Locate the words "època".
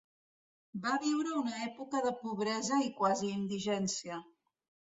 1.67-2.01